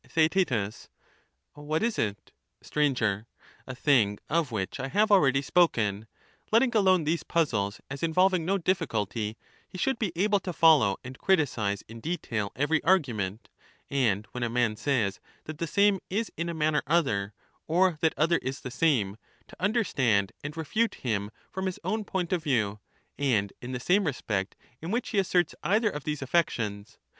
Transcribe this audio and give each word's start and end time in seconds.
Theaet. 0.09 0.89
What 1.53 1.83
is 1.83 1.99
it? 1.99 2.31
Str. 2.63 2.79
A 2.87 3.75
thing 3.75 4.17
of 4.31 4.51
which 4.51 4.79
I 4.79 4.87
have 4.87 5.11
already 5.11 5.43
spoken;— 5.43 6.07
letting 6.51 6.75
alone 6.75 7.03
these 7.03 7.21
puzzles 7.21 7.79
as 7.87 8.01
involving 8.01 8.43
no 8.43 8.57
difficulty, 8.57 9.37
he 9.69 9.77
should 9.77 9.99
be 9.99 10.11
able 10.15 10.39
to 10.39 10.53
follow 10.53 10.97
and 11.03 11.19
criticize 11.19 11.83
in 11.87 11.99
detail 11.99 12.51
every 12.55 12.83
argument, 12.83 13.47
and 13.91 14.25
when 14.31 14.41
a 14.41 14.49
man 14.49 14.75
says 14.75 15.19
that 15.43 15.59
the 15.59 15.67
same 15.67 15.99
is 16.09 16.31
in 16.35 16.49
a 16.49 16.53
manner 16.55 16.81
other, 16.87 17.35
or 17.67 17.99
that 18.01 18.15
other 18.17 18.39
is 18.39 18.61
the 18.61 18.71
same, 18.71 19.17
to 19.49 19.61
understand 19.61 20.31
and 20.43 20.57
refute 20.57 20.95
him 21.05 21.29
from 21.51 21.67
his 21.67 21.77
own 21.83 22.05
point 22.05 22.33
of 22.33 22.43
view, 22.43 22.79
and 23.19 23.53
in 23.61 23.71
the 23.71 23.79
same 23.79 24.05
respect 24.05 24.55
in 24.81 24.89
which 24.89 25.09
he 25.09 25.19
asserts 25.19 25.53
Digitized 25.53 25.61
by 25.61 25.69
VjOOQIC 25.69 25.73
The 25.73 25.73
nature 25.73 25.75
of 25.75 25.75
discourse. 25.75 25.75
395 25.75 25.75
either 25.75 25.89
of 25.95 26.03
these 26.05 26.21
affections. 26.23 26.97